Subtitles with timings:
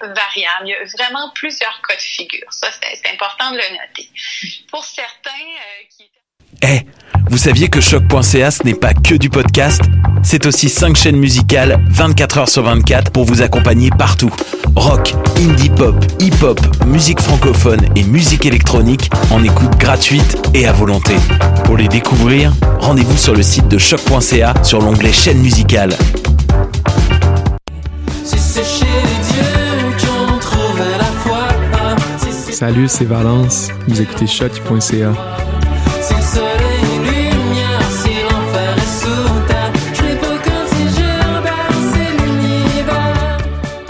[0.00, 0.64] variable.
[0.64, 2.46] Il y a vraiment plusieurs cas de figure.
[2.50, 4.08] Ça, c'est important de le noter.
[4.70, 6.10] Pour certains euh, qui...
[6.62, 6.86] Eh,
[7.28, 9.82] vous saviez que choc.ca ce n'est pas que du podcast?
[10.22, 14.34] C'est aussi 5 chaînes musicales 24 heures sur 24 pour vous accompagner partout.
[14.74, 21.14] Rock, indie pop, hip-hop, musique francophone et musique électronique en écoute gratuite et à volonté.
[21.64, 25.96] Pour les découvrir, rendez-vous sur le site de choc.ca sur l'onglet chaîne musicale.
[32.56, 33.68] Salut, c'est Valence.
[33.86, 35.12] Vous écoutez choc.ca.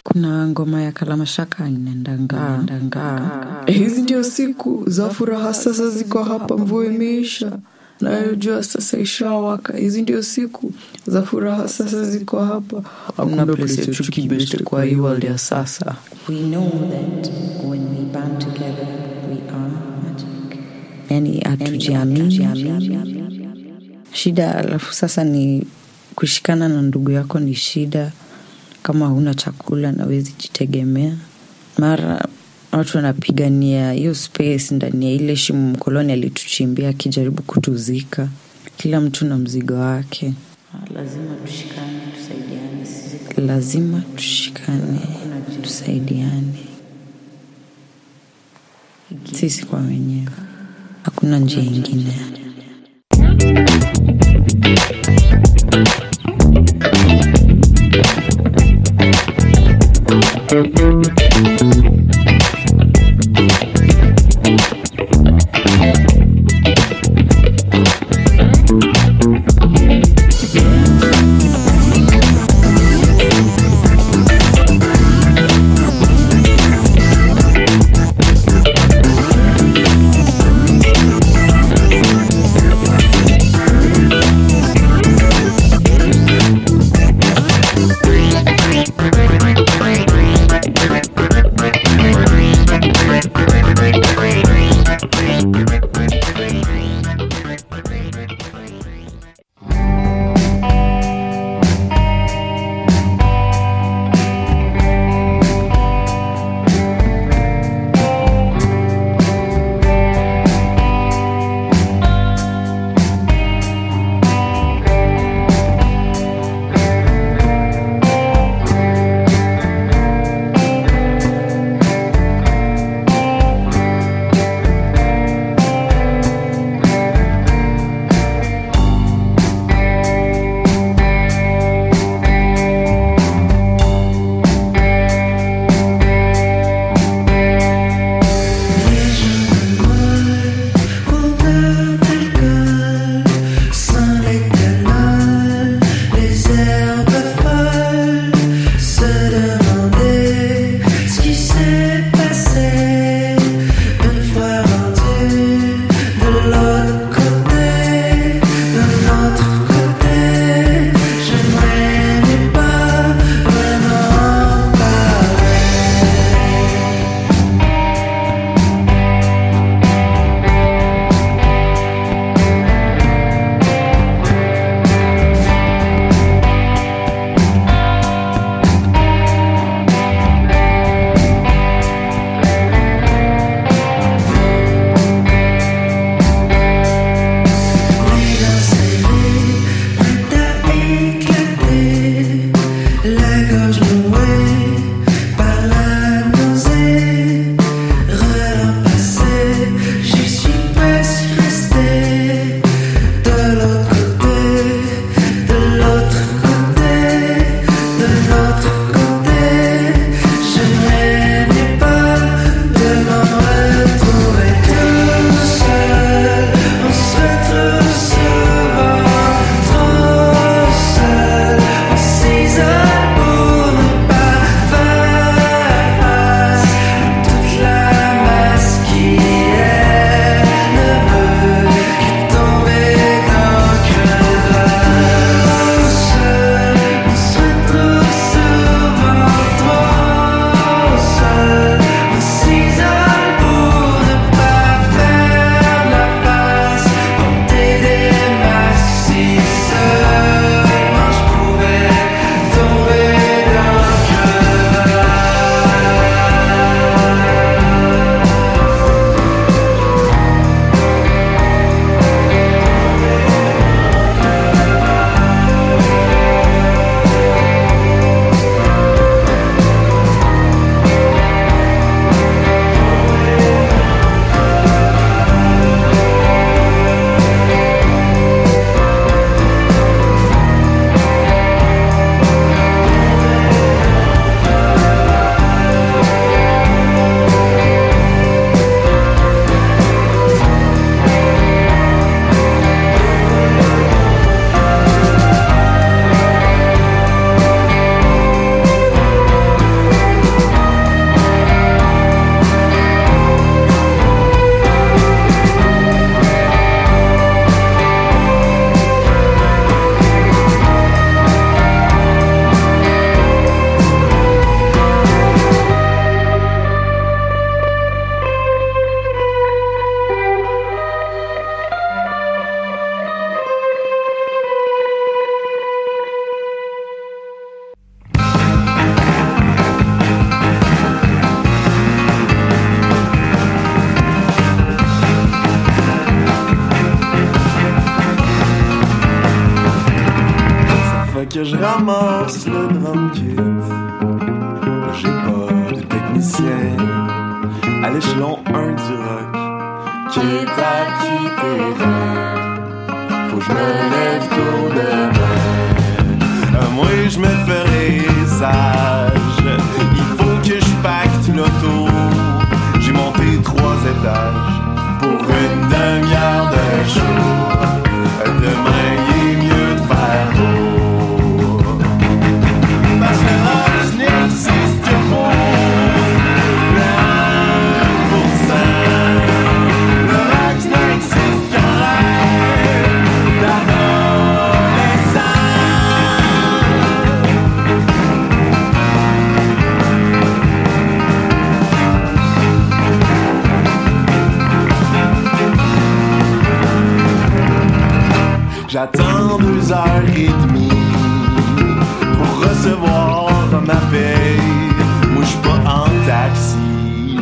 [0.05, 3.30] kuna ngoma ya kalamashaka inaendanga
[3.66, 7.53] hizi ndio siku za furaha sasa ziko hapa mvua imeisha
[8.01, 9.77] nayojua sasa ishawaka.
[9.77, 10.73] Hizi ndio siku
[11.06, 12.83] za furaha sasa ziko hapa.
[13.17, 15.95] Hakuna place ya chuki best kwa hii world ya sasa.
[16.28, 17.30] We know that
[17.64, 18.55] when we band together
[21.10, 22.46] yani hatujiamini.
[24.12, 25.66] Shida alafu sasa ni
[26.14, 28.12] kushikana na ndugu yako ni shida.
[28.82, 31.16] Kama huna chakula na wezi jitegemea.
[31.78, 32.28] Mara
[32.72, 38.28] watu wanapigania hiyo space ndani ya ile shimo mkoloni alituchimbia akijaribu kutuzika.
[38.77, 40.32] Kila mtu na mzigo wake.
[40.94, 45.00] Lazima tushikane tusaidiane lazima tushikane
[45.62, 46.58] tusaidiane.
[49.32, 50.28] Sisi kwa wenyewe
[51.06, 52.14] hakuna njia ingine.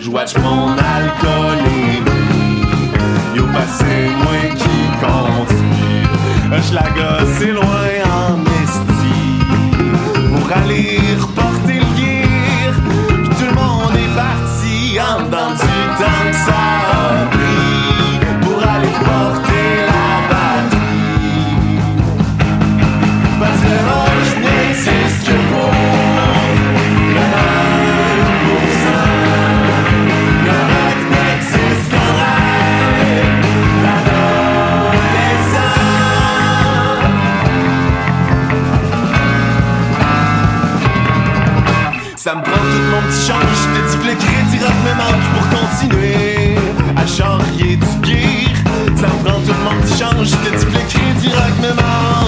[0.04, 2.02] Je watch mon alcoolémie.
[3.34, 6.04] Yo, passez moi qui conduit.
[6.68, 7.90] Je la gosse, loin
[8.20, 9.18] en esti
[10.28, 11.53] pour aller reporter
[42.34, 43.58] Ça me prend tout mon petit change.
[43.62, 46.56] Je te dis que le crédit rock pour continuer
[46.96, 48.50] à charrier du gear.
[48.96, 50.26] Ça me prend tout mon petit change.
[50.26, 52.23] Je te dis que le crédit rock me manque.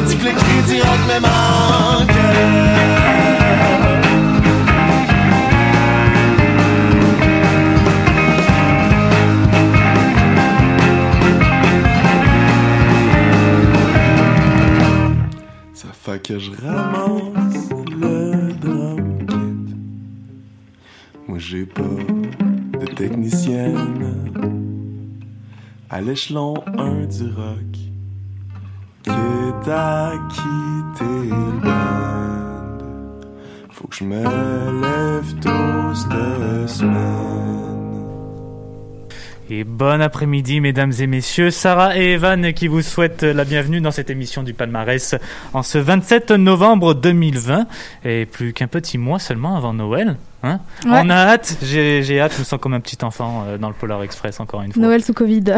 [0.00, 2.16] Te dis que le crédit rock me manque.
[15.74, 19.74] Ça fait que je ramasse le drum kit.
[21.28, 24.14] Moi j'ai pas de technicienne
[25.90, 27.69] à l'échelon 1 du rock.
[39.48, 41.52] Et bon après-midi, mesdames et messieurs.
[41.52, 45.14] Sarah et Evan qui vous souhaitent la bienvenue dans cette émission du palmarès
[45.52, 47.66] en ce 27 novembre 2020.
[48.04, 50.16] Et plus qu'un petit mois seulement avant Noël.
[50.42, 51.00] Hein Ouais.
[51.04, 53.74] On a hâte, j'ai hâte, je me sens comme un petit enfant euh, dans le
[53.74, 54.82] Polar Express encore une fois.
[54.82, 55.44] Noël sous Covid.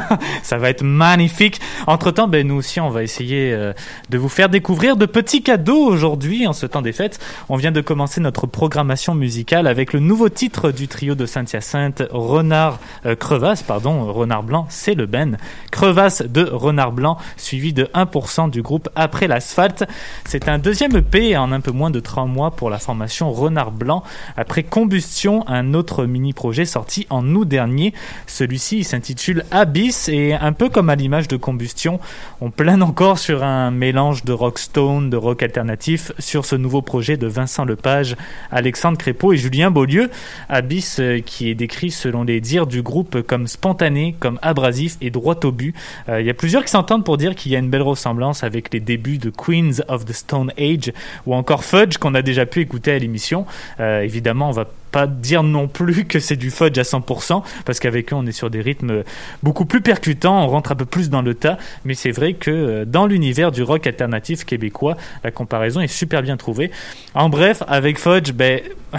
[0.42, 1.60] Ça va être magnifique.
[1.86, 3.72] Entre temps, ben, nous aussi, on va essayer euh,
[4.10, 7.20] de vous faire découvrir de petits cadeaux aujourd'hui en ce temps des fêtes.
[7.48, 12.02] On vient de commencer notre programmation musicale avec le nouveau titre du trio de Saint-Hyacinthe,
[12.10, 15.36] Renard euh, Crevasse, pardon, Renard Blanc, c'est le Ben.
[15.70, 19.84] Crevasse de Renard Blanc, suivi de 1% du groupe Après l'asphalte.
[20.24, 23.70] C'est un deuxième EP en un peu moins de 3 mois pour la formation Renard
[23.70, 24.02] Blanc.
[24.36, 27.94] Après Combustion, un autre mini-projet sorti en août dernier.
[28.26, 32.00] Celui-ci s'intitule Abyss et un peu comme à l'image de Combustion,
[32.40, 36.82] on plane encore sur un mélange de rock stone, de rock alternatif sur ce nouveau
[36.82, 38.16] projet de Vincent Lepage,
[38.50, 40.10] Alexandre Crépeau et Julien Beaulieu.
[40.48, 45.10] Abyss euh, qui est décrit selon les dires du groupe comme spontané, comme abrasif et
[45.10, 45.74] droit au but.
[46.08, 48.44] Euh, Il y a plusieurs qui s'entendent pour dire qu'il y a une belle ressemblance
[48.44, 50.92] avec les débuts de Queens of the Stone Age
[51.26, 53.46] ou encore Fudge qu'on a déjà pu écouter à l'émission.
[53.80, 57.80] Euh, évidemment, on va pas dire non plus que c'est du fudge à 100% parce
[57.80, 59.02] qu'avec eux on est sur des rythmes
[59.42, 62.50] beaucoup plus percutants, on rentre un peu plus dans le tas, mais c'est vrai que
[62.50, 66.70] euh, dans l'univers du rock alternatif québécois, la comparaison est super bien trouvée.
[67.14, 68.60] En bref, avec Fudge, ben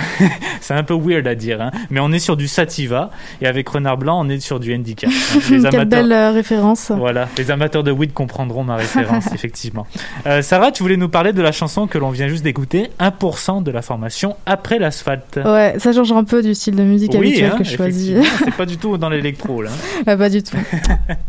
[0.61, 3.09] c'est un peu weird à dire, hein, mais on est sur du sativa
[3.41, 5.09] et avec Renard Blanc on est sur du handicap.
[5.33, 5.39] hein.
[5.49, 6.91] Les Quelle amateurs- belle euh, référence.
[6.95, 9.87] voilà, les amateurs de weed comprendront ma référence, effectivement.
[10.27, 13.63] Euh, Sarah, tu voulais nous parler de la chanson que l'on vient juste d'écouter, 1%
[13.63, 15.39] de la formation après l'asphalte.
[15.43, 18.13] Ouais, ça change un peu du style de musique Oui, habituel hein, que je choisis.
[18.43, 19.69] c'est pas du tout dans l'électro là.
[20.05, 20.57] Ouais, pas du tout.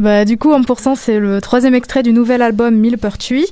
[0.01, 3.47] bah, du coup, 1%, c'est le troisième extrait du nouvel album Millepertuis,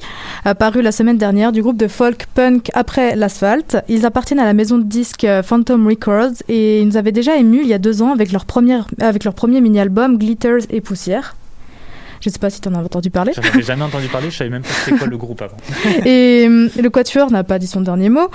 [0.44, 3.76] apparu la semaine dernière du groupe de folk punk Après l'Asphalte.
[3.88, 7.36] Ils appartiennent à la maison de disques euh, Phantom Records et ils nous avaient déjà
[7.36, 10.80] émus il y a deux ans avec leur, première, avec leur premier mini-album Glitters et
[10.80, 11.36] Poussière.
[12.20, 13.32] Je sais pas si tu en as entendu parler.
[13.36, 15.56] J'en avais jamais entendu parler, je savais même pas c'était quoi le groupe avant.
[16.04, 18.30] et euh, le Quatuor n'a pas dit son dernier mot.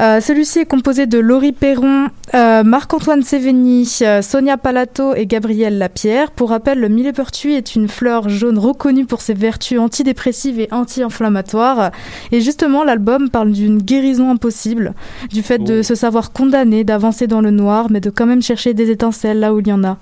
[0.00, 5.76] Euh, Celui-ci est composé de Laurie Perron, euh, Marc-Antoine Sévény, euh, Sonia Palato et Gabriel
[5.76, 6.30] Lapierre.
[6.30, 11.90] Pour rappel, le millepertuis est une fleur jaune reconnue pour ses vertus antidépressives et anti-inflammatoires.
[12.32, 14.94] Et justement, l'album parle d'une guérison impossible,
[15.30, 15.82] du fait de Oh.
[15.82, 19.52] se savoir condamné, d'avancer dans le noir, mais de quand même chercher des étincelles là
[19.52, 19.98] où il y en a.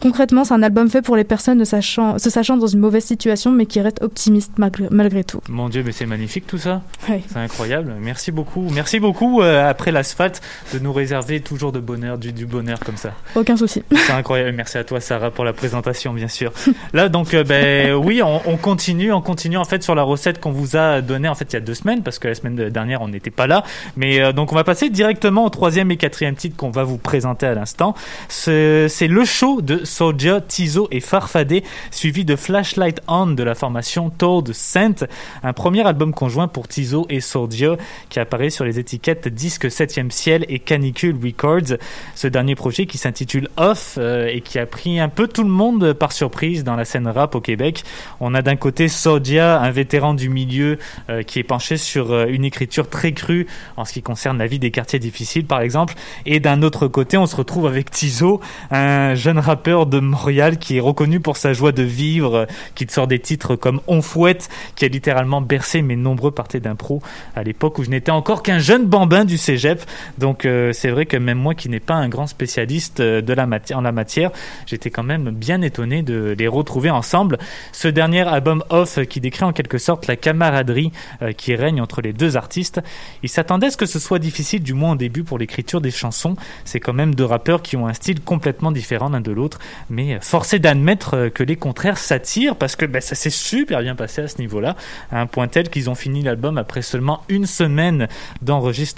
[0.00, 3.04] Concrètement, c'est un album fait pour les personnes ne sachant, se sachant dans une mauvaise
[3.04, 5.40] situation, mais qui restent optimistes malgré, malgré tout.
[5.48, 6.82] Mon Dieu, mais c'est magnifique tout ça.
[7.06, 7.94] C'est incroyable.
[8.00, 8.66] Merci beaucoup.
[8.74, 10.40] Merci beaucoup euh, après l'asphalte
[10.72, 13.12] de nous réserver toujours de bonheur, du, du bonheur comme ça.
[13.34, 13.82] Aucun souci.
[13.94, 14.52] C'est incroyable.
[14.56, 16.52] Merci à toi, Sarah, pour la présentation, bien sûr.
[16.92, 20.40] Là, donc, euh, ben oui, on, on continue, on continue en fait sur la recette
[20.40, 22.56] qu'on vous a donnée en fait il y a deux semaines, parce que la semaine
[22.56, 23.64] de- dernière on n'était pas là.
[23.96, 26.98] Mais euh, donc, on va passer directement au troisième et quatrième titre qu'on va vous
[26.98, 27.94] présenter à l'instant.
[28.28, 34.10] C'est le show de Soulja, Tizo et Farfadé, suivi de Flashlight On de la formation
[34.10, 34.94] Toad Saint,
[35.42, 37.76] un premier album conjoint pour Tizo et Soulja
[38.08, 41.78] qui apparaît sur les étiquettes Disque 7e Ciel et Canicule Records.
[42.14, 45.50] Ce dernier projet qui s'intitule Off euh, et qui a pris un peu tout le
[45.50, 47.84] monde par surprise dans la scène rap au Québec.
[48.20, 50.78] On a d'un côté Sodia, un vétéran du milieu
[51.10, 53.46] euh, qui est penché sur euh, une écriture très crue
[53.76, 55.94] en ce qui concerne la vie des quartiers difficiles par exemple.
[56.26, 60.76] Et d'un autre côté, on se retrouve avec Tizo, un jeune rappeur de Montréal qui
[60.76, 64.48] est reconnu pour sa joie de vivre, qui te sort des titres comme On fouette,
[64.74, 67.02] qui a littéralement bercé mes nombreux parties d'impro
[67.34, 69.82] à l'époque où je n'étais encore qu'un jeune du cégep.
[70.18, 73.32] Donc euh, c'est vrai que même moi qui n'ai pas un grand spécialiste euh, de
[73.32, 74.30] la en la matière,
[74.66, 77.38] j'étais quand même bien étonné de les retrouver ensemble.
[77.72, 80.90] Ce dernier album Off qui décrit en quelque sorte la camaraderie
[81.22, 82.80] euh, qui règne entre les deux artistes.
[83.22, 85.92] Il s'attendait à ce que ce soit difficile, du moins au début, pour l'écriture des
[85.92, 86.36] chansons.
[86.64, 89.58] C'est quand même deux rappeurs qui ont un style complètement différent l'un de l'autre,
[89.88, 94.22] mais forcé d'admettre que les contraires s'attirent parce que ben, ça s'est super bien passé
[94.22, 94.76] à ce niveau-là,
[95.12, 98.08] à un point tel qu'ils ont fini l'album après seulement une semaine
[98.42, 98.95] d'enregistrement.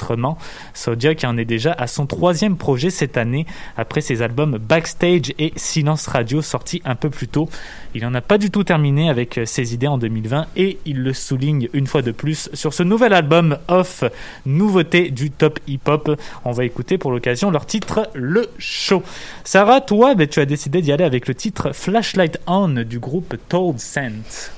[0.75, 5.33] Sodia qui en est déjà à son troisième projet cette année, après ses albums Backstage
[5.38, 7.49] et Silence Radio sortis un peu plus tôt.
[7.95, 11.02] Il n'en a pas du tout terminé avec euh, ses idées en 2020 et il
[11.02, 14.05] le souligne une fois de plus sur ce nouvel album Off,
[14.47, 16.21] nouveauté du top hip-hop.
[16.45, 19.02] On va écouter pour l'occasion leur titre Le Show.
[19.45, 23.37] Sarah, toi, ben, tu as décidé d'y aller avec le titre Flashlight On du groupe
[23.49, 24.50] Told Scent.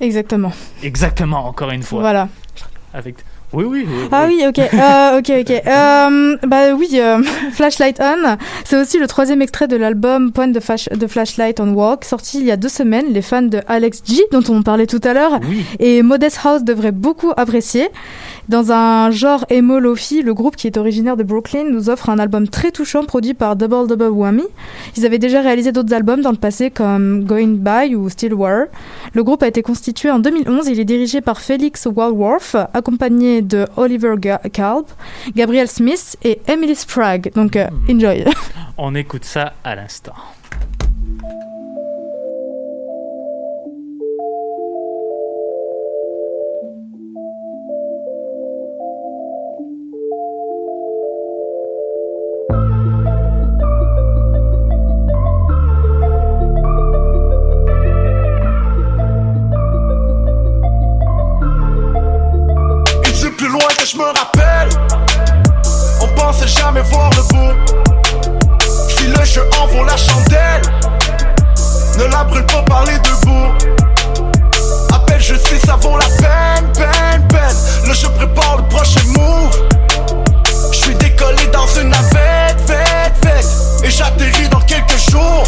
[0.00, 0.52] Exactement.
[0.82, 2.00] Exactement, encore une fois.
[2.00, 2.28] Voilà.
[2.94, 3.16] Avec...
[3.52, 4.08] Oui, oui, oui.
[4.12, 5.62] Ah oui, ok, euh, ok, ok.
[5.66, 10.60] Euh, bah oui, euh, Flashlight On, c'est aussi le troisième extrait de l'album Point de,
[10.60, 13.06] Flash- de Flashlight on Walk, sorti il y a deux semaines.
[13.10, 15.64] Les fans de Alex G, dont on parlait tout à l'heure, Oui.
[15.80, 17.88] et Modest House devraient beaucoup apprécier.
[18.48, 22.18] Dans un genre emo lofi, le groupe qui est originaire de Brooklyn nous offre un
[22.18, 24.42] album très touchant produit par Double Double Whammy.
[24.96, 28.64] Ils avaient déjà réalisé d'autres albums dans le passé comme Going By ou Still War.
[29.14, 30.66] Le groupe a été constitué en 2011.
[30.68, 34.14] Il est dirigé par Felix Walworth, accompagné de Oliver
[34.52, 34.86] Kalb,
[35.34, 37.32] Gabriel Smith et Emily Sprague.
[37.34, 38.24] Donc, euh, enjoy.
[38.78, 40.14] On écoute ça à l'instant.
[63.92, 64.68] Je me rappelle,
[66.00, 67.74] on pensait jamais voir le bout.
[68.88, 70.62] Si le jeu en vaut la chandelle,
[71.98, 74.94] ne la brûle pas par les deux bouts.
[74.94, 77.56] Appelle, je sais, ça vaut la peine, peine, peine.
[77.86, 79.68] Là, je prépare le prochain move.
[80.72, 83.46] Je suis décollé dans une navette, fête, fête.
[83.82, 85.44] Et j'atterris dans quelques jours.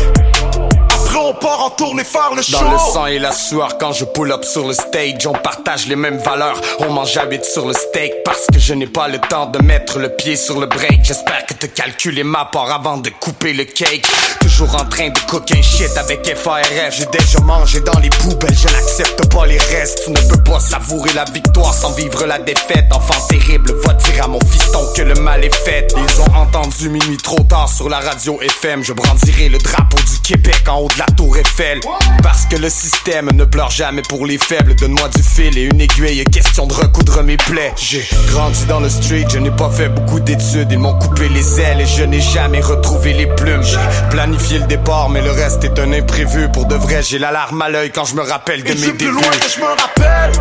[1.12, 2.52] Après, on part en tournée faire le show.
[2.52, 5.87] Dans le sang et la sueur quand je pull up sur le stage On partage
[5.87, 9.19] les mêmes valeurs, on mange habite sur le steak Parce que je n'ai pas le
[9.19, 11.00] temps de mettre le pied sur le break.
[11.04, 14.07] J'espère que te calculer ma part avant de couper le cake.
[14.40, 18.57] Toujours en train de cook un shit avec FARF J'ai déjà mangé dans les poubelles,
[18.57, 20.04] je n'accepte pas les restes.
[20.04, 22.87] Tu ne peux pas savourer la victoire sans vivre la défaite.
[22.90, 25.92] Enfant terrible, va dire à mon fiston que le mal est fait.
[25.95, 30.19] Ils ont entendu minuit trop tard sur la radio FM Je brandirai le drapeau du
[30.21, 31.80] Québec en haut de la tour Eiffel
[32.23, 34.75] Parce que le système ne pleure jamais pour les faibles.
[34.75, 37.73] Donne-moi du fil et une aiguille, question de recoudre mes plaies.
[37.76, 40.68] J'ai grandi dans le street, je n'ai pas fait beaucoup d'études.
[40.71, 43.62] Ils m'ont coupé les ailes et je n'ai jamais retrouvé les plumes.
[43.62, 43.78] J'ai
[44.11, 46.49] planifié le départ, mais le reste est un imprévu.
[46.52, 48.92] Pour de vrai, j'ai l'alarme à l'œil quand je me rappelle de Et mes c'est
[48.92, 49.12] plus débuts.
[49.12, 50.32] loin que je me rappelle.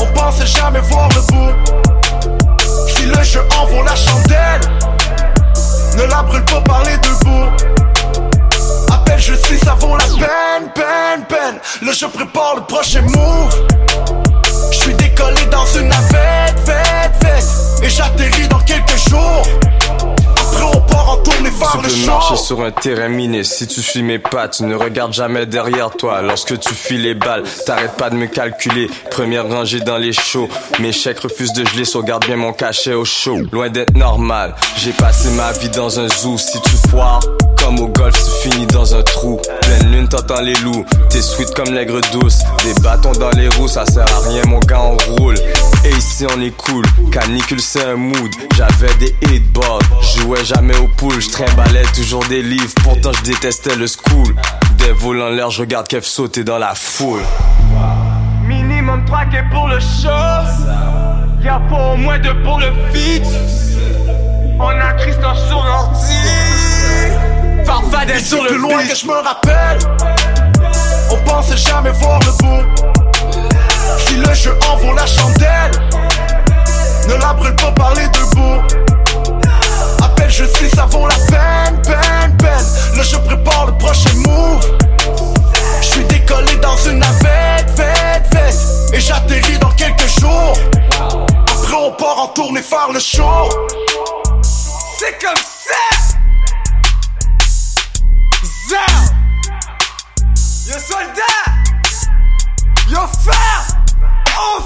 [0.00, 1.52] On pensait jamais voir le bout.
[2.88, 4.60] Si le jeu en vaut la chandelle,
[5.96, 7.50] ne la brûle pas par les deux bouts.
[9.18, 11.58] Je sais, ça vaut la peine, peine, peine.
[11.82, 13.66] Le jeu prépare le prochain move.
[14.70, 17.82] Je suis décollé dans une navette, fête, fête.
[17.82, 19.42] Et j'atterris dans quelques jours.
[20.58, 22.06] Après, on part en tournée vers Tu le peux show.
[22.06, 24.48] marcher sur un terrain miné si tu suis mes pas.
[24.48, 27.44] Tu ne regardes jamais derrière toi lorsque tu fuis les balles.
[27.66, 28.88] T'arrêtes pas de me calculer.
[29.10, 30.48] Première rangée dans les shows.
[30.80, 33.38] Mes chèques refusent de geler, sauvegarde bien mon cachet au show.
[33.52, 36.36] Loin d'être normal, j'ai passé ma vie dans un zoo.
[36.38, 37.20] Si tu foires,
[37.62, 39.40] comme au golf, tu finis dans un trou.
[39.68, 40.86] Pleine lune, t'entends les loups.
[41.10, 42.38] T'es sweet comme l'aigre douce.
[42.64, 45.34] Des bâtons dans les roues, ça sert à rien, mon gars, on roule.
[45.84, 46.86] Et ici, on est cool.
[47.12, 48.30] Canicule, c'est un mood.
[48.56, 49.84] J'avais des hitbox.
[50.16, 51.20] Jouais jamais au pool.
[51.20, 52.72] Je trimballais toujours des livres.
[52.82, 54.34] Pourtant, je détestais le school.
[54.78, 57.20] Des vols en l'air, je regarde Kev sauter dans la foule.
[58.46, 60.08] Minimum 3 quai pour le show.
[61.44, 63.22] Y'a pas au moins deux pour le feat.
[64.58, 66.67] On a Christophe sur l'ordi.
[67.64, 68.90] Farfadet sur plus le loin beat.
[68.90, 69.78] que je me rappelle.
[71.10, 72.64] On pensait jamais voir le bout.
[74.06, 75.70] Si le jeu en vaut la chandelle,
[77.08, 78.62] ne la brûle pas par les deux bouts.
[80.02, 82.66] Appelle, je sais, ça vaut la peine, peine, peine.
[82.96, 84.78] Le jeu prépare le prochain move.
[85.80, 88.92] Je suis décollé dans une navette, fête, fête.
[88.92, 90.54] Et j'atterris dans quelques jours.
[91.00, 93.48] Après, on part en tournée faire le show.
[94.42, 95.97] C'est comme ça!
[98.68, 99.04] Zao!
[100.66, 101.24] Yo soldat!
[102.90, 103.66] Yo frère!
[104.38, 104.60] Oh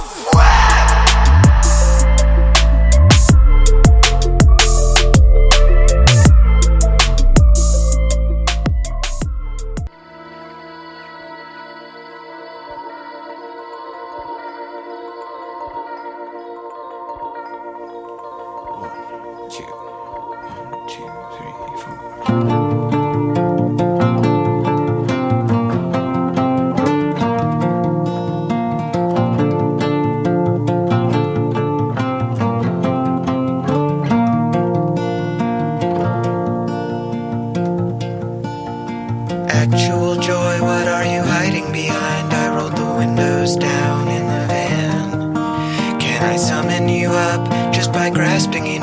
[48.33, 48.82] grasping in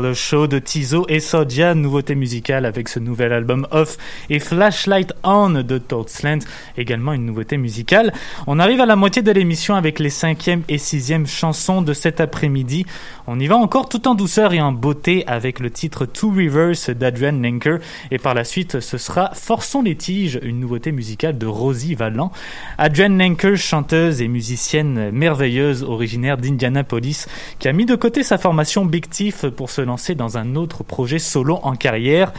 [0.00, 3.98] Le show de Tizo et Sodia, nouveauté musicale avec ce nouvel album Off
[4.30, 6.38] et Flashlight On de Toadsland,
[6.78, 8.12] également une nouveauté musicale.
[8.46, 12.20] On arrive à la moitié de l'émission avec les cinquième et sixième chansons de cet
[12.20, 12.86] après-midi.
[13.26, 16.94] On y va encore tout en douceur et en beauté avec le titre Two Rivers
[16.98, 17.78] d'Adrian Lenker
[18.10, 22.32] et par la suite ce sera Forçons les tiges, une nouveauté musicale de Rosie Vallant.
[22.78, 27.26] Adrian Lenker, chanteuse et musicienne merveilleuse originaire d'Indianapolis,
[27.58, 30.84] qui a mis de côté sa formation Big Thief pour se lancer dans un autre
[30.84, 32.32] projet solo en carrière.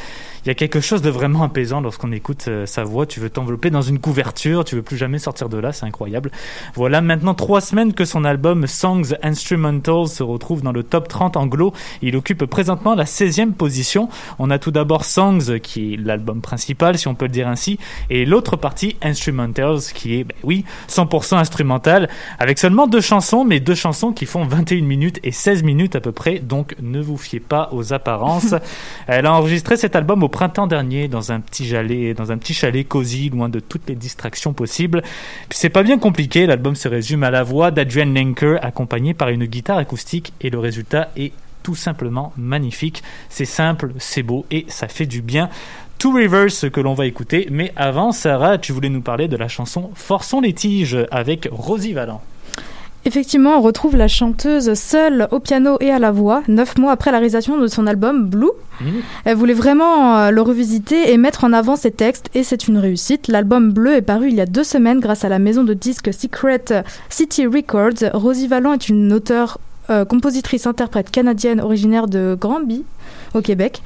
[0.44, 3.06] Il y a quelque chose de vraiment apaisant lorsqu'on écoute euh, sa voix.
[3.06, 6.32] Tu veux t'envelopper dans une couverture, tu veux plus jamais sortir de là, c'est incroyable.
[6.74, 11.38] Voilà maintenant trois semaines que son album Songs Instrumentals se retrouve dans le top 30
[11.38, 11.74] anglo.
[12.02, 14.10] Il occupe présentement la 16e position.
[14.40, 17.78] On a tout d'abord Songs, qui est l'album principal, si on peut le dire ainsi,
[18.10, 22.10] et l'autre partie, Instrumentals, qui est, ben oui, 100% instrumental,
[22.40, 26.00] avec seulement deux chansons, mais deux chansons qui font 21 minutes et 16 minutes à
[26.00, 28.56] peu près, donc ne vous fiez pas aux apparences.
[29.08, 32.54] Elle a enregistré cet album au printemps dernier dans un petit chalet, dans un petit
[32.54, 35.02] chalet cosy, loin de toutes les distractions possibles.
[35.50, 39.30] Puis c'est pas bien compliqué, l'album se résume à la voix d'Adrian Lenker accompagné par
[39.30, 43.04] une guitare acoustique et le résultat est tout simplement magnifique.
[43.30, 45.50] C'est simple, c'est beau et ça fait du bien.
[46.00, 49.48] Two Rivers que l'on va écouter, mais avant Sarah, tu voulais nous parler de la
[49.48, 52.24] chanson Forçons les tiges avec Rosie Vallant.
[53.04, 57.12] Effectivement, on retrouve la chanteuse seule au piano et à la voix, neuf mois après
[57.12, 58.52] la réalisation de son album Blue.
[59.26, 62.78] Elle voulait vraiment euh, le revisiter et mettre en avant ses textes, et c'est une
[62.78, 63.28] réussite.
[63.28, 66.14] L'album Bleu est paru il y a deux semaines grâce à la maison de disques
[66.14, 68.12] Secret City Records.
[68.14, 69.60] Rosie Vallant est une auteure,
[69.90, 72.84] euh, compositrice, interprète canadienne originaire de Granby,
[73.34, 73.82] au Québec.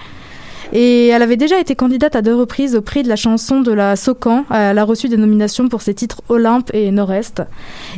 [0.73, 3.71] Et elle avait déjà été candidate à deux reprises au prix de la chanson de
[3.71, 4.45] la Socan.
[4.53, 7.41] Elle a reçu des nominations pour ses titres Olympe et Nord-Est.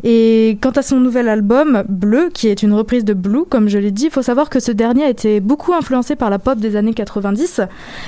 [0.04, 3.78] Et quant à son nouvel album, Bleu, qui est une reprise de Blue, comme je
[3.78, 6.60] l'ai dit, il faut savoir que ce dernier a été beaucoup influencé par la pop
[6.60, 7.62] des années 90.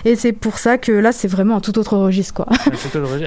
[0.06, 2.48] Et c'est pour ça que là, c'est vraiment un tout autre registre, quoi.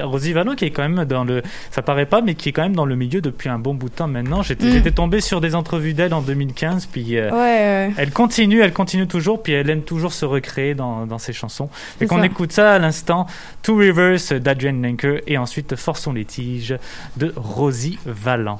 [0.03, 1.41] Rosie qui est quand même dans le,
[1.71, 3.89] ça paraît pas, mais qui est quand même dans le milieu depuis un bon bout
[3.89, 4.41] de temps maintenant.
[4.41, 4.71] J'étais Mm.
[4.71, 7.91] j'étais tombé sur des entrevues d'elle en 2015, puis euh, Ouais, ouais.
[7.97, 11.69] elle continue, elle continue toujours, puis elle aime toujours se recréer dans, dans ses chansons.
[11.99, 13.25] Et qu'on écoute ça à l'instant,
[13.61, 16.77] Two Rivers d'Adrian Lenker et ensuite Forçons les tiges
[17.17, 18.59] de Rosie Vallant.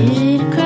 [0.00, 0.57] It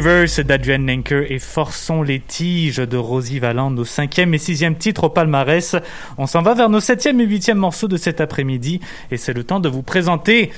[0.00, 5.04] Rivers d'Adrian Lenker et Forçons les tiges de Rosie Valland Nos cinquième et sixième titres
[5.04, 5.76] au palmarès.
[6.16, 9.44] On s'en va vers nos septième et huitième morceaux de cet après-midi et c'est le
[9.44, 10.52] temps de vous présenter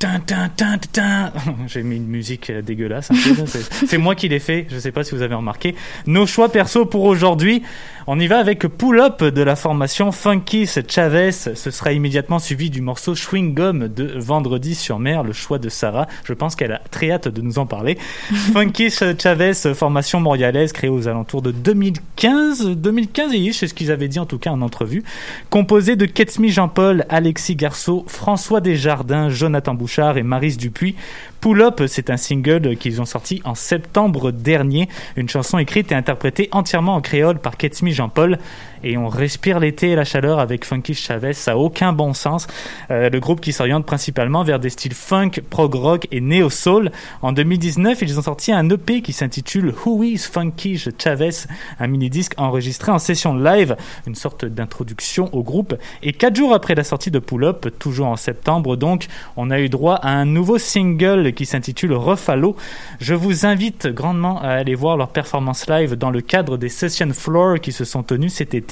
[1.66, 3.10] j'ai mis une musique dégueulasse.
[3.10, 3.44] Hein,
[3.86, 4.66] c'est moi qui l'ai fait.
[4.68, 5.74] Je ne sais pas si vous avez remarqué.
[6.06, 7.62] Nos choix perso pour aujourd'hui.
[8.10, 11.30] On y va avec Pull Up de la formation Funky Chavez.
[11.30, 15.68] Ce sera immédiatement suivi du morceau Chewing Gum de Vendredi sur mer, le choix de
[15.68, 16.06] Sarah.
[16.24, 17.98] Je pense qu'elle a très hâte de nous en parler.
[18.54, 22.76] Funky Chavez, formation montréalaise créée aux alentours de 2015.
[22.78, 25.04] 2015 et c'est ce qu'ils avaient dit en tout cas en entrevue.
[25.50, 30.96] Composée de Ketsmi Jean-Paul, Alexis Garceau, François Desjardins, Jonathan Bouchard et Marise Dupuis.
[31.40, 34.88] Pull Up, c'est un single qu'ils ont sorti en septembre dernier.
[35.16, 38.38] Une chanson écrite et interprétée entièrement en créole par Ketsmi Jean-Paul.
[38.84, 41.32] Et on respire l'été et la chaleur avec Funky Chavez.
[41.32, 42.46] Ça n'a aucun bon sens.
[42.90, 46.90] Euh, le groupe qui s'oriente principalement vers des styles funk, prog rock et neo soul.
[47.22, 51.46] En 2019, ils ont sorti un EP qui s'intitule Who is Funky Chavez,
[51.78, 55.74] un mini-disque enregistré en session live, une sorte d'introduction au groupe.
[56.02, 59.60] Et quatre jours après la sortie de Pull Up, toujours en septembre donc, on a
[59.60, 62.56] eu droit à un nouveau single qui s'intitule Refalo.
[63.00, 67.10] Je vous invite grandement à aller voir leur performance live dans le cadre des Session
[67.12, 68.67] Floor qui se sont tenues cet été.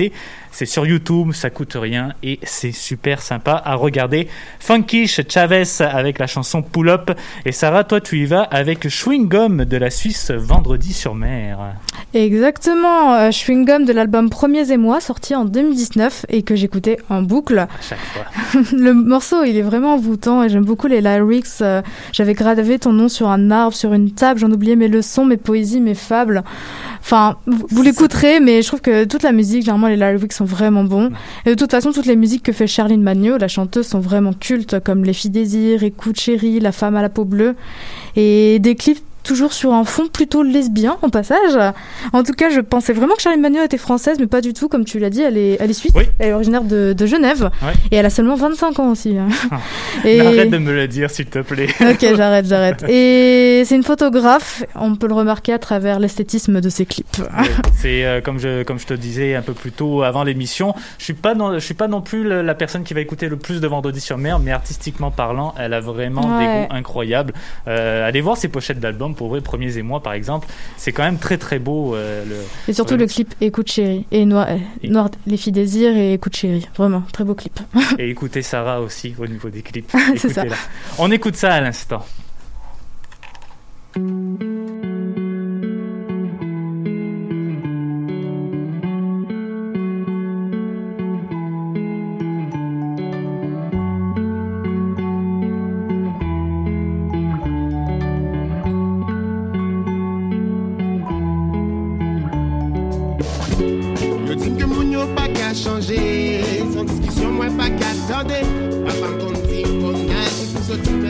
[0.57, 4.27] C'est sur YouTube, ça coûte rien et c'est super sympa à regarder.
[4.59, 7.11] Funky Chavez avec la chanson Pull Up.
[7.45, 11.59] Et Sarah, toi, tu y vas avec Chewing Gum de la Suisse Vendredi sur mer.
[12.15, 16.97] Exactement, euh, Chewing Gum de l'album Premiers et moi, sorti en 2019 et que j'écoutais
[17.11, 17.59] en boucle.
[17.59, 18.25] À chaque fois.
[18.73, 21.61] le morceau, il est vraiment envoûtant et j'aime beaucoup les lyrics.
[21.61, 21.83] Euh,
[22.13, 25.37] J'avais gravé ton nom sur un arbre, sur une table, j'en oubliais mes leçons, mes
[25.37, 26.45] poésies, mes fables.
[27.01, 30.45] Enfin, vous, vous l'écouterez, mais je trouve que toute la musique, généralement les lyrics sont
[30.45, 31.11] vraiment bons.
[31.45, 34.33] Et de toute façon, toutes les musiques que fait Charline Magno, la chanteuse, sont vraiment
[34.33, 37.55] cultes, comme Les filles désir, Écoute chérie, La femme à la peau bleue.
[38.17, 41.57] Et des clips toujours sur un fond plutôt lesbien en passage.
[42.13, 44.69] En tout cas, je pensais vraiment que Charline Magno était française, mais pas du tout,
[44.69, 47.51] comme tu l'as dit, elle est, elle est suisse, elle est originaire de, de Genève,
[47.91, 49.17] et elle a seulement 25 ans aussi.
[49.19, 49.29] hein.
[50.05, 51.67] Et- Arrête de me le dire, s'il te plaît.
[51.81, 52.85] Ok, j'arrête, j'arrête.
[52.89, 57.21] Et c'est une photographe, on peut le remarquer à travers l'esthétisme de ses clips.
[57.75, 60.75] C'est euh, comme je comme je te disais un peu plus tôt avant l'émission.
[60.99, 63.37] Je suis pas non, je suis pas non plus la personne qui va écouter le
[63.37, 66.39] plus de Vendredi sur mer, mais artistiquement parlant, elle a vraiment Ouais.
[66.39, 67.33] des goûts incroyables.
[67.69, 70.47] Euh, allez voir ses pochettes d'albums pour vrai, premiers et moi par exemple.
[70.77, 71.95] C'est quand même très très beau.
[71.95, 72.37] euh, le,
[72.69, 76.37] Et surtout le clip Écoute chérie et Noir, euh, Noir les filles désir et Écoute
[76.37, 76.69] chérie.
[76.77, 77.59] Vraiment, très beau clip.
[77.99, 79.91] Et écoutez Sarah aussi au niveau des clips.
[80.17, 80.45] C'est ça.
[80.99, 82.05] On écoute ça à l'instant.
[110.85, 111.06] the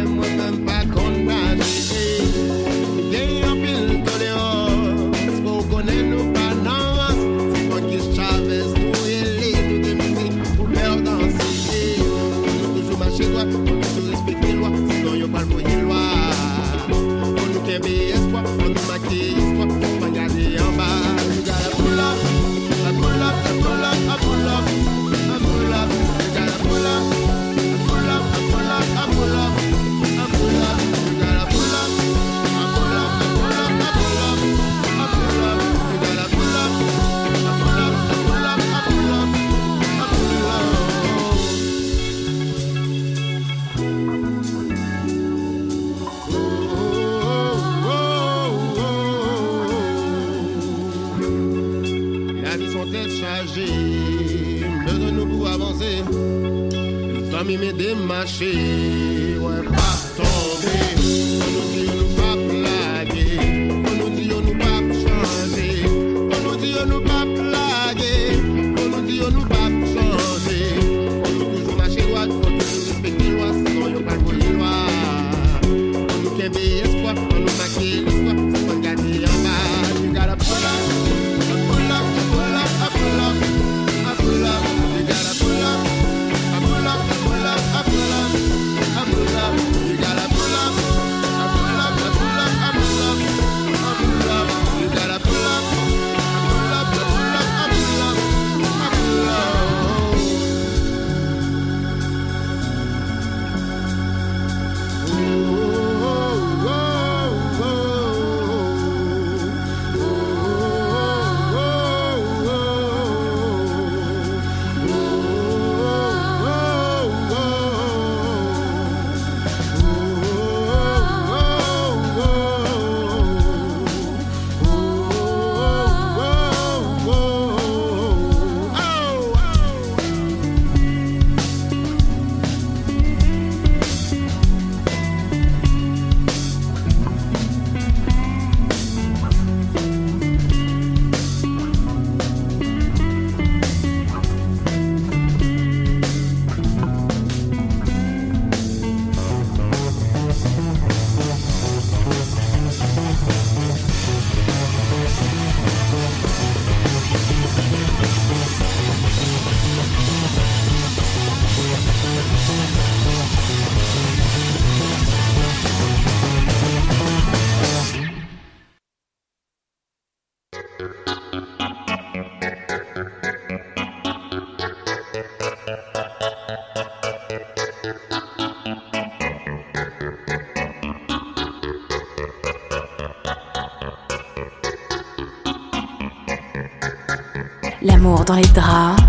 [188.26, 189.02] dans les draps.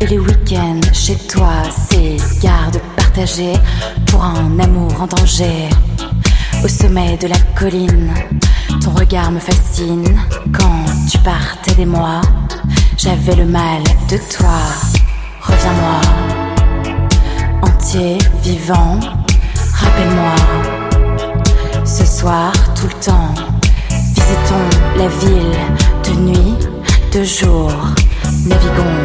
[0.00, 3.52] Et les week-ends chez toi, c'est garde partagée
[4.06, 5.68] pour un amour en danger.
[6.64, 8.12] Au sommet de la colline,
[8.82, 10.18] ton regard me fascine.
[10.58, 12.20] Quand tu partais des mois,
[12.96, 14.60] j'avais le mal de toi.
[15.42, 16.00] Reviens-moi,
[17.62, 18.98] entier, vivant,
[19.74, 20.34] rappelle-moi.
[21.84, 23.34] Ce soir, tout le temps,
[23.90, 25.58] visitons la ville
[26.04, 26.54] de nuit,
[27.12, 27.72] de jour.
[28.48, 28.97] Naviguons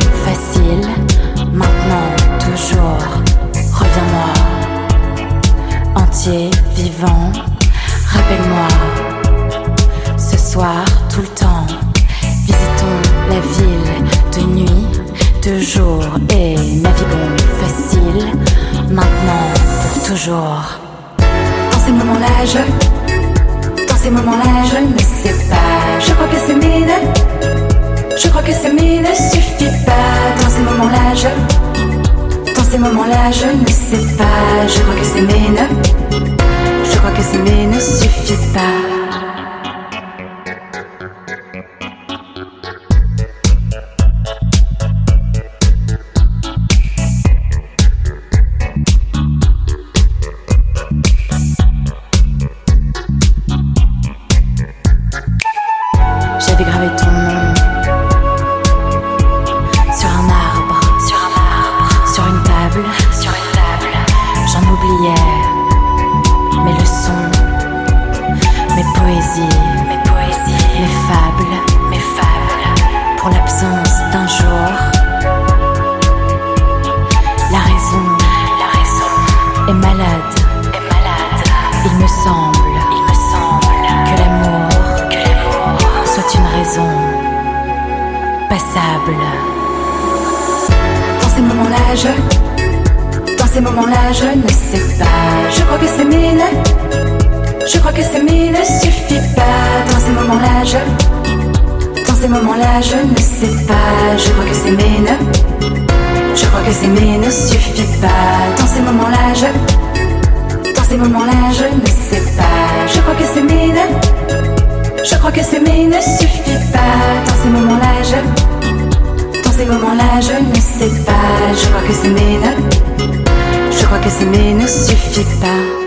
[115.23, 117.23] crois que s'aimer ne suffit pas.
[117.25, 121.53] Dans ces moments-là, je Dans ces moments-là, je ne sais pas.
[121.53, 125.82] Je crois que s'aimer ne Je crois que s'aimer ne suffit pas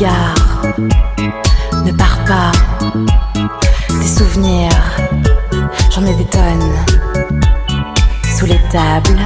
[0.00, 0.62] regard
[1.84, 2.52] ne part pas
[4.00, 4.70] des souvenirs.
[5.90, 6.72] J'en ai des tonnes
[8.36, 9.20] sous les tables,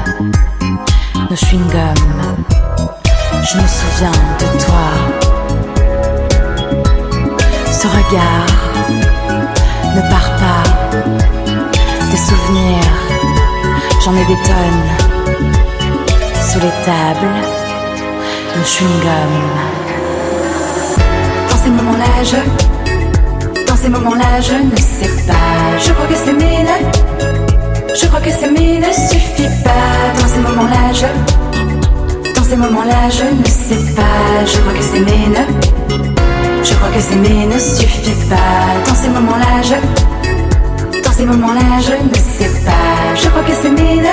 [1.30, 2.44] nos chewing-gums.
[3.48, 4.86] Je me souviens de toi.
[7.70, 8.46] Ce regard
[9.94, 10.64] ne part pas
[12.10, 12.94] des souvenirs.
[14.04, 14.88] J'en ai des tonnes
[16.50, 17.34] sous les tables,
[18.56, 19.83] nos chewing-gums.
[21.64, 25.78] Ces moments-là, je, dans ces moments-là, je ne sais pas.
[25.82, 26.68] Je crois que c'est mine,
[27.98, 30.20] je crois que mine ne suffit pas.
[30.20, 34.44] Dans ces moments-là, je, dans ces moments-là, je ne sais pas.
[34.44, 35.38] Je crois que c'est mine,
[36.62, 38.36] je crois que mine ne suffit pas.
[38.86, 43.14] Dans ces moments-là, je, dans ces moments-là, je ne sais pas.
[43.16, 44.06] Je crois que c'est mine,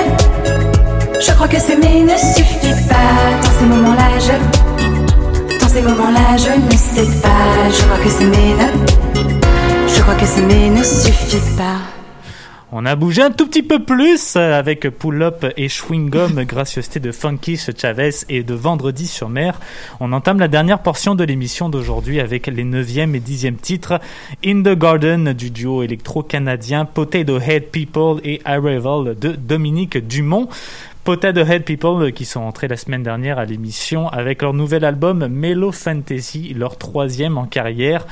[1.20, 3.42] je crois que mine ne suffit pas.
[3.42, 4.61] Dans ces moments-là, je,
[5.72, 7.70] ces moments-là, je ne sais pas.
[7.70, 8.68] Je crois que c'est mine,
[9.88, 11.78] je crois que c'est mine ne suffit pas.
[12.74, 17.00] On a bougé un tout petit peu plus avec Pull Up et Chewing Gum, gracieuseté
[17.00, 19.60] de Funky Chavez et de Vendredi sur mer.
[20.00, 24.00] On entame la dernière portion de l'émission d'aujourd'hui avec les 9e et 10e titres
[24.44, 30.48] In the Garden du duo électro-canadien Potato Head People et Arrival de Dominique Dumont.
[31.04, 35.26] Potato Head People qui sont entrés la semaine dernière à l'émission avec leur nouvel album
[35.26, 38.06] Mellow Fantasy, leur troisième en carrière.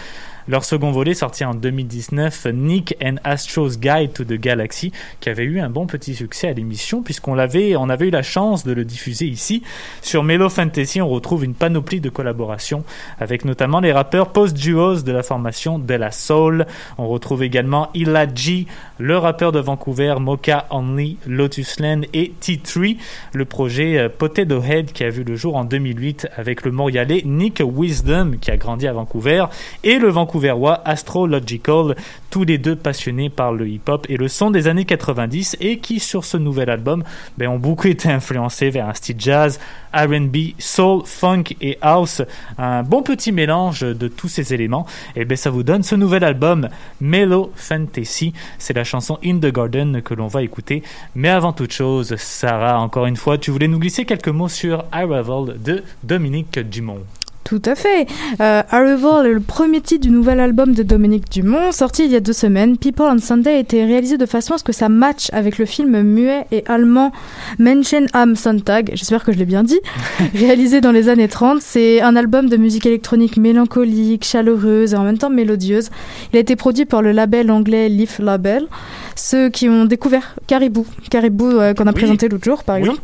[0.49, 5.45] Leur second volet sorti en 2019, Nick and Astro's Guide to the Galaxy, qui avait
[5.45, 8.73] eu un bon petit succès à l'émission puisqu'on l'avait, on avait eu la chance de
[8.73, 9.63] le diffuser ici.
[10.03, 12.85] Sur Mellow Fantasy, on retrouve une panoplie de collaborations
[13.19, 16.67] avec notamment les rappeurs post-duos de la formation De La Soul.
[16.99, 18.67] On retrouve également Illa G,
[18.99, 22.97] le rappeur de Vancouver, Mocha Only, Lotus Land et T3.
[23.35, 27.23] Le projet euh, Potato Head qui a vu le jour en 2008 avec le Montréalais
[27.25, 29.45] Nick Wisdom qui a grandi à Vancouver
[29.85, 31.97] et le Vancouver vancouverois Astrological,
[32.31, 35.99] tous les deux passionnés par le hip-hop et le son des années 90 et qui
[35.99, 37.03] sur ce nouvel album
[37.37, 39.59] ben, ont beaucoup été influencés vers un style jazz,
[39.93, 42.23] R&B, soul, funk et house,
[42.59, 44.87] un bon petit mélange de tous ces éléments.
[45.17, 46.69] Et ben ça vous donne ce nouvel album
[47.01, 48.33] Mellow Fantasy.
[48.59, 50.85] C'est la chanson In the Garden que l'on va écouter.
[51.17, 54.85] Mais avant toute chose, Sarah, encore une fois, tu voulais nous glisser quelques mots sur
[54.93, 57.03] Arrival de Dominique Dumont.
[57.51, 58.07] Tout à fait.
[58.41, 62.15] Euh, Arrival est le premier titre du nouvel album de Dominique Dumont, sorti il y
[62.15, 62.77] a deux semaines.
[62.77, 65.67] People on Sunday a été réalisé de façon à ce que ça matche avec le
[65.67, 67.11] film muet et allemand
[67.59, 69.81] Menschen am Sonntag, j'espère que je l'ai bien dit,
[70.33, 71.61] réalisé dans les années 30.
[71.61, 75.91] C'est un album de musique électronique mélancolique, chaleureuse et en même temps mélodieuse.
[76.33, 78.69] Il a été produit par le label anglais Leaf Label,
[79.17, 83.01] ceux qui ont découvert Caribou, Caribou euh, qu'on a présenté l'autre jour par exemple.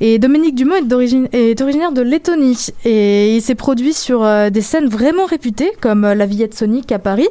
[0.00, 2.68] Et Dominique Dumont est, est originaire de Lettonie.
[2.84, 6.92] Et il s'est produit sur euh, des scènes vraiment réputées comme euh, la Villette Sonic
[6.92, 7.28] à Paris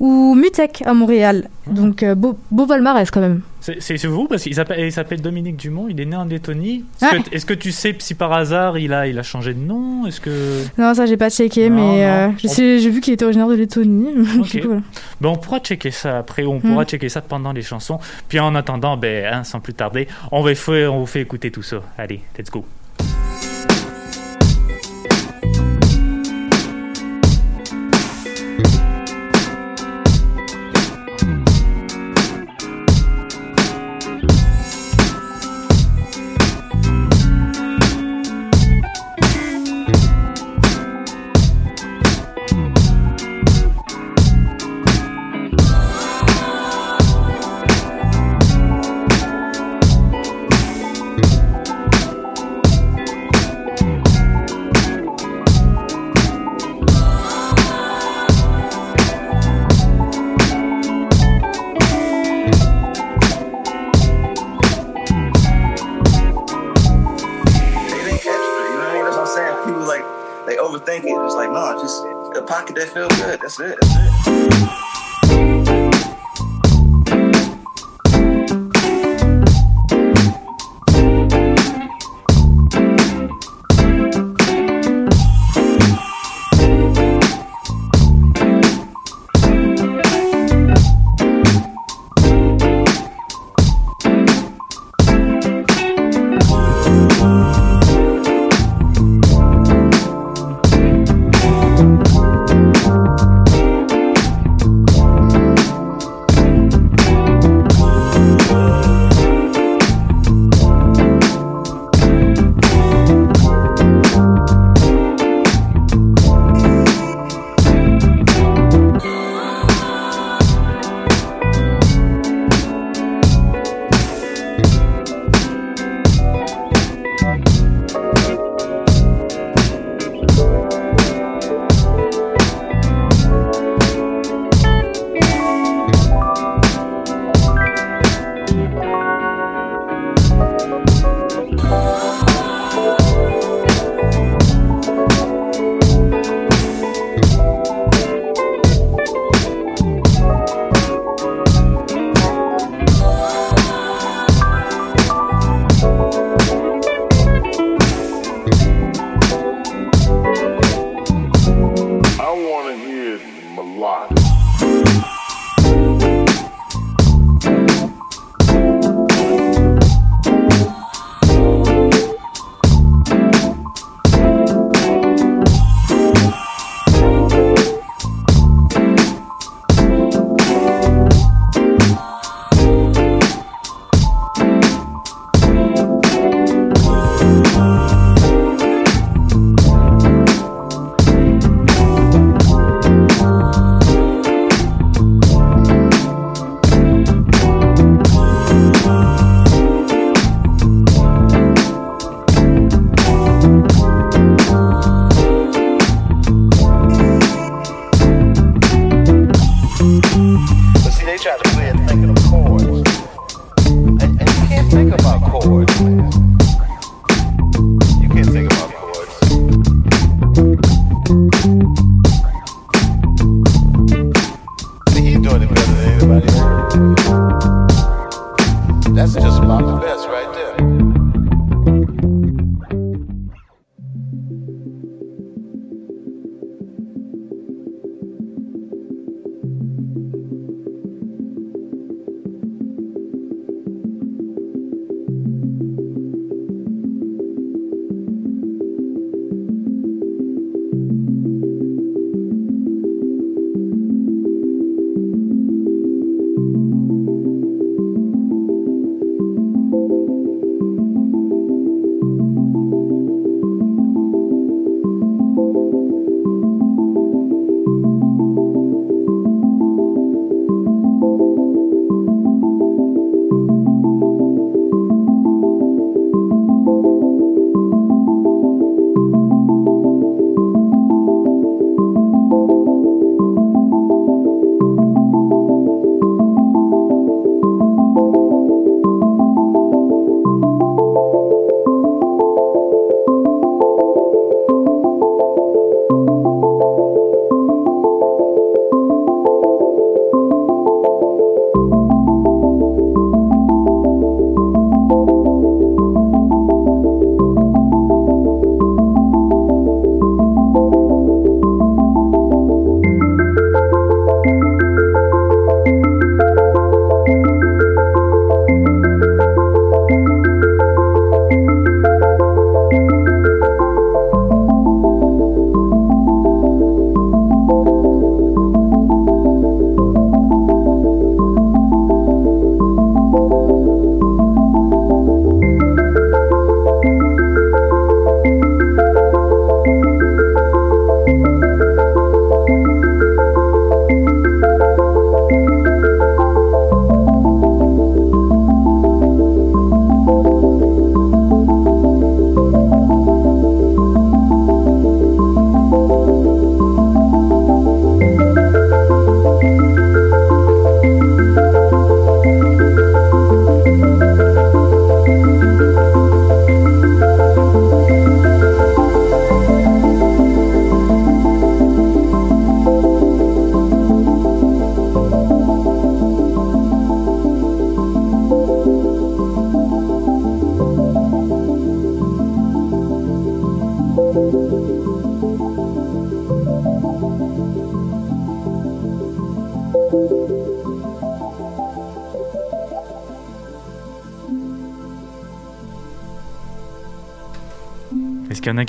[0.00, 1.48] ou Mutek à Montréal.
[1.66, 3.42] Donc euh, beau, beau palmarès quand même.
[3.60, 6.84] C'est vous parce qu'il s'appelle Dominique Dumont, il est né en Lettonie.
[7.30, 7.46] Est-ce Ah.
[7.46, 10.06] que, tu sais si par hasard il a, il a changé de nom?
[10.06, 10.62] Est-ce que.
[10.78, 14.08] Non, ça j'ai pas checké, Non, mais euh, j'ai vu qu'il était originaire de Lettonie.
[14.40, 14.50] Ok.
[14.50, 14.82] Du coup, voilà.
[15.20, 16.86] Ben, on pourra checker ça après, on pourra Mm.
[16.86, 17.98] checker ça pendant les chansons.
[18.28, 21.50] Puis en attendant, ben, hein, sans plus tarder, on, va fait, on vous fait écouter
[21.50, 21.82] tout ça.
[21.98, 22.64] Allez, let's go.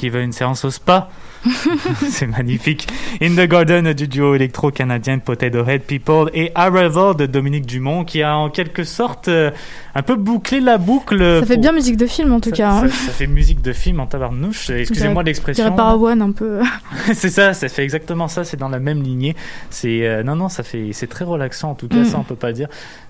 [0.02, 1.10] Qui veulent une séance au spa
[2.10, 2.88] C'est magnifique.
[3.22, 8.22] In the Garden du duo électro-canadien Potato Head People et Arrival de Dominique Dumont qui
[8.24, 9.52] a en quelque sorte euh,
[9.96, 11.20] un peu bouclé la boucle.
[11.20, 12.72] Ça fait pour- bien musique de film en tout cas.
[12.72, 12.90] ça, hein.
[12.90, 14.70] ça fait musique de film en tabarnouche.
[14.72, 15.64] Excusez-moi de Je l'expression.
[15.66, 15.76] dirais
[16.22, 16.62] un peu.
[17.14, 19.36] c'est ça, ça fait exactement ça, c'est dans la même lignée.
[19.70, 22.06] C'est euh, non non, ça fait c'est très relaxant en tout cas, Mm.
[22.06, 22.68] ça on peut pas dire.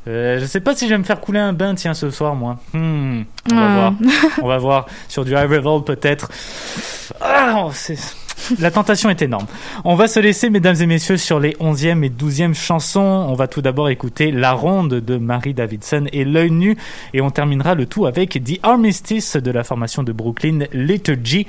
[0.08, 2.36] Euh, je sais pas si je vais me faire couler un bain tiens ce soir
[2.36, 2.58] moi.
[2.74, 3.22] Hmm,
[3.52, 3.74] on va Ah.
[3.76, 3.94] voir.
[4.42, 6.30] on va voir sur du high revolt peut-être.
[7.22, 7.98] Ah, c'est
[8.60, 9.46] la tentation est énorme.
[9.86, 13.00] On va se laisser, mesdames et messieurs, sur les 11e et 12e chansons.
[13.30, 16.76] On va tout d'abord écouter La Ronde de Marie Davidson et L'œil nu.
[17.14, 21.46] Et on terminera le tout avec The Armistice de la formation de Brooklyn, Liturgy.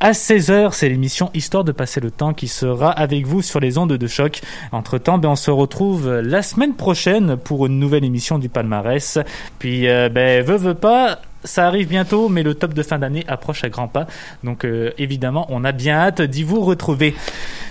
[0.00, 3.78] À 16h, c'est l'émission Histoire de passer le temps qui sera avec vous sur les
[3.78, 4.42] ondes de choc.
[4.72, 9.18] Entre temps, ben, on se retrouve la semaine prochaine pour une nouvelle émission du palmarès.
[9.58, 13.24] Puis, euh, ben, veux, veux pas, ça arrive bientôt, mais le top de fin d'année
[13.28, 14.06] approche à grands pas.
[14.42, 17.14] Donc euh, évidemment, on a bien hâte d'y vous retrouver.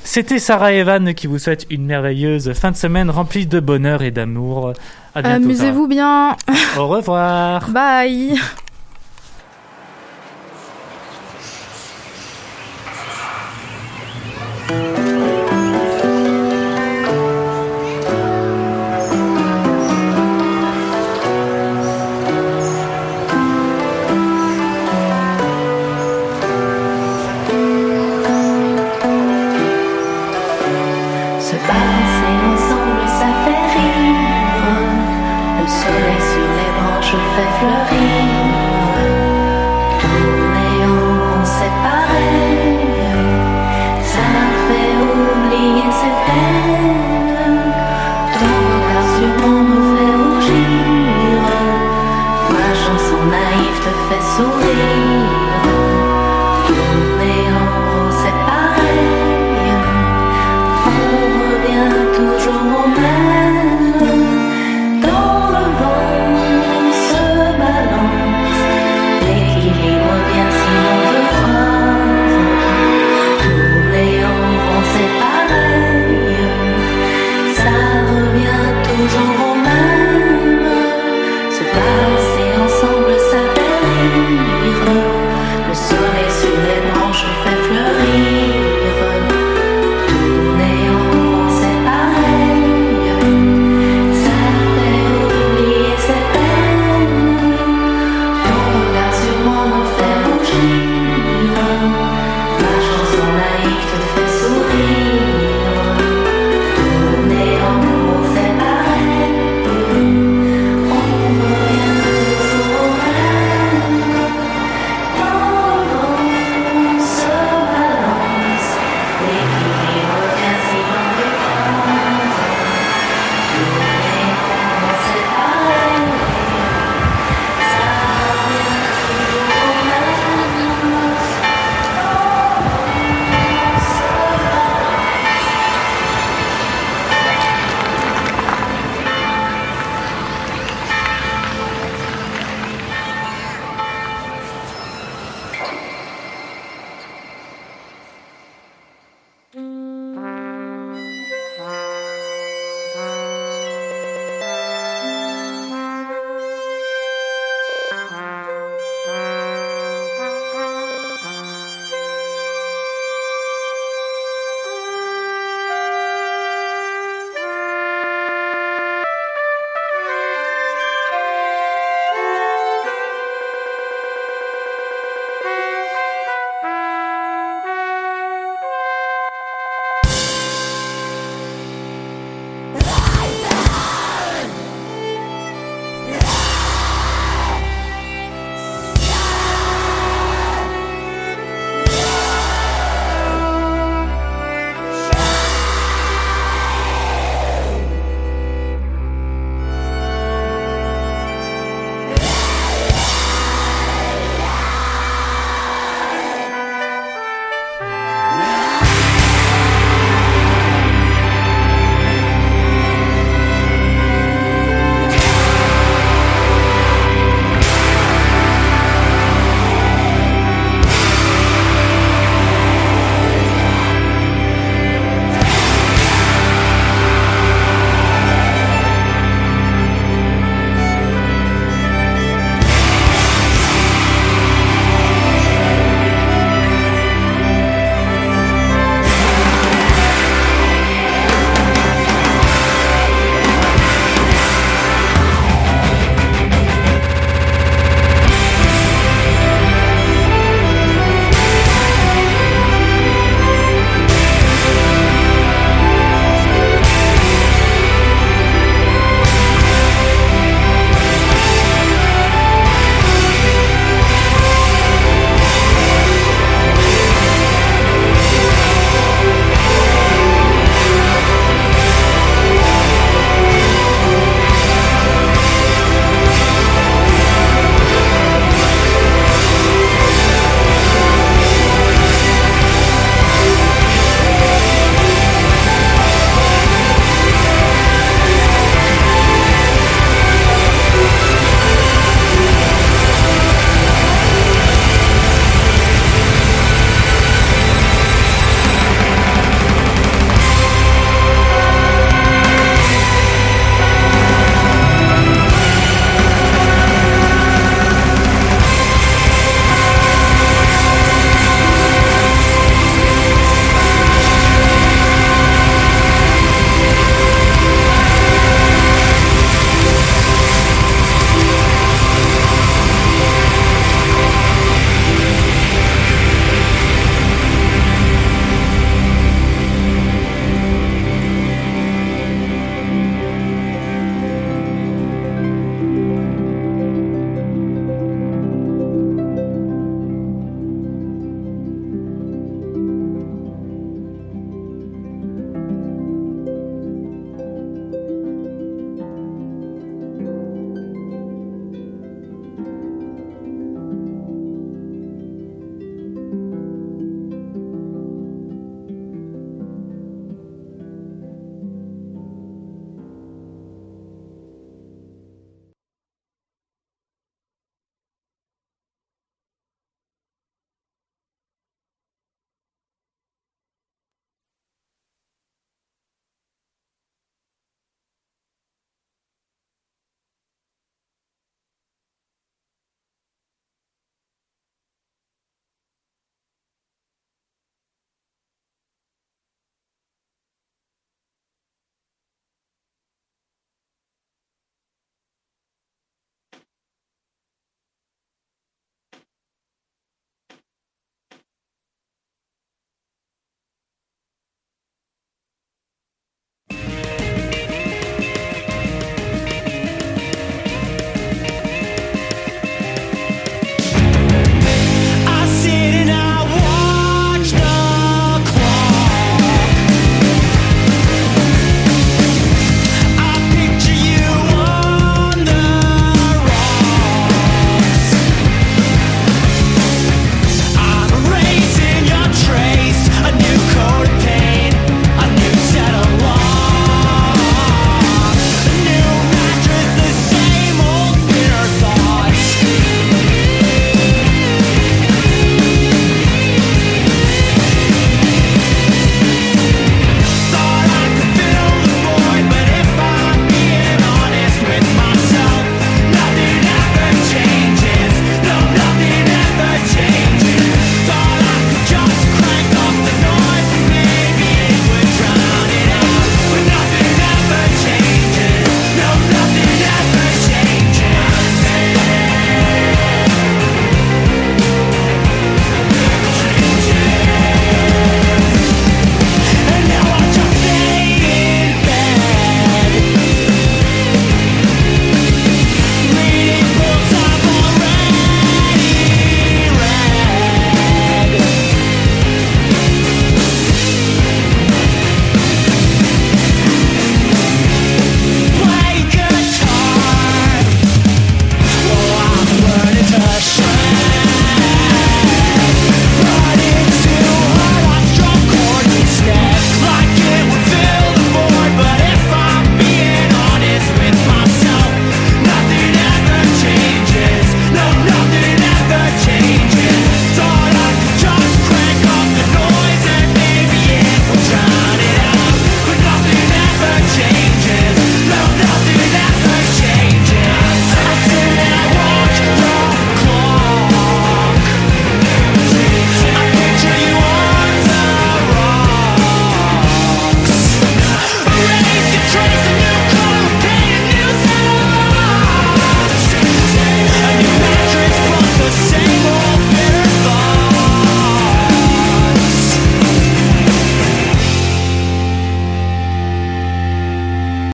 [0.03, 4.11] C'était Sarah Evan qui vous souhaite une merveilleuse fin de semaine remplie de bonheur et
[4.11, 4.73] d'amour.
[5.15, 5.45] À bientôt.
[5.45, 6.35] Amusez-vous bien.
[6.77, 7.69] Au revoir.
[7.69, 8.35] Bye.
[14.73, 15.02] Se